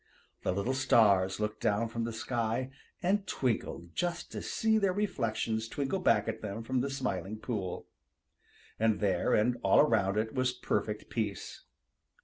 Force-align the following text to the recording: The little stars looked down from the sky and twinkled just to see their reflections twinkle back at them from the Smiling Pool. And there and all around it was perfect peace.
The 0.41 0.51
little 0.51 0.73
stars 0.73 1.39
looked 1.39 1.61
down 1.61 1.87
from 1.87 2.05
the 2.05 2.11
sky 2.11 2.71
and 3.03 3.27
twinkled 3.27 3.93
just 3.93 4.31
to 4.31 4.41
see 4.41 4.79
their 4.79 4.93
reflections 4.93 5.67
twinkle 5.67 5.99
back 5.99 6.27
at 6.27 6.41
them 6.41 6.63
from 6.63 6.81
the 6.81 6.89
Smiling 6.89 7.37
Pool. 7.37 7.85
And 8.79 8.99
there 8.99 9.35
and 9.35 9.57
all 9.61 9.79
around 9.79 10.17
it 10.17 10.33
was 10.33 10.53
perfect 10.53 11.11
peace. 11.11 11.65